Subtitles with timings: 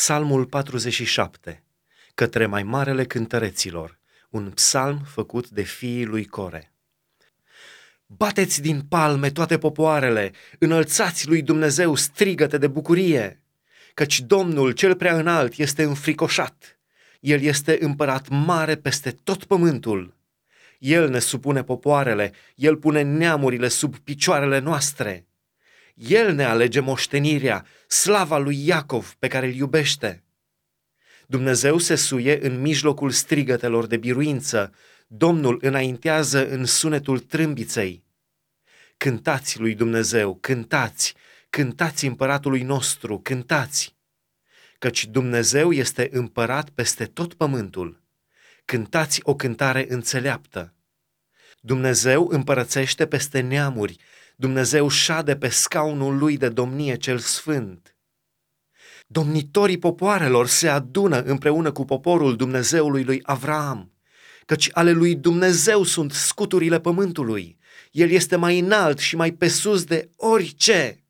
[0.00, 1.64] Psalmul 47,
[2.14, 3.98] către mai marele cântăreților,
[4.30, 6.72] un psalm făcut de fiii lui Core.
[8.06, 13.42] Bateți din palme toate popoarele, înălțați lui Dumnezeu strigăte de bucurie,
[13.94, 16.78] căci Domnul cel prea înalt este înfricoșat.
[17.20, 20.16] El este împărat mare peste tot pământul.
[20.78, 25.27] El ne supune popoarele, El pune neamurile sub picioarele noastre.
[25.98, 30.24] El ne alege moștenirea, slava lui Iacov pe care îl iubește.
[31.26, 34.74] Dumnezeu se suie în mijlocul strigătelor de biruință,
[35.06, 38.04] Domnul înaintează în sunetul trâmbiței.
[38.96, 41.14] Cântați lui Dumnezeu, cântați,
[41.50, 43.96] cântați împăratului nostru, cântați!
[44.78, 48.02] Căci Dumnezeu este împărat peste tot pământul.
[48.64, 50.74] Cântați o cântare înțeleaptă.
[51.60, 53.96] Dumnezeu împărățește peste neamuri,
[54.40, 57.96] Dumnezeu șade pe scaunul lui de domnie cel sfânt.
[59.06, 63.92] Domnitorii popoarelor se adună împreună cu poporul Dumnezeului lui Avraam,
[64.46, 67.58] căci ale lui Dumnezeu sunt scuturile pământului.
[67.90, 71.04] El este mai înalt și mai pe sus de orice.